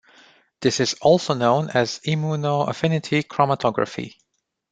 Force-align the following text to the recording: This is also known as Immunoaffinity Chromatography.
This 0.61 0.79
is 0.79 0.95
also 0.95 1.35
known 1.35 1.69
as 1.69 1.99
Immunoaffinity 2.07 3.21
Chromatography. 3.27 4.15